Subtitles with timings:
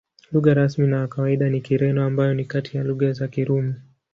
[0.31, 3.73] Lugha rasmi na ya kawaida ni Kireno, ambayo ni kati ya lugha za Kirumi.